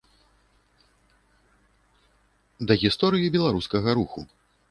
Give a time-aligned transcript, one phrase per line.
[2.71, 4.19] Да гісторыі беларускага руху.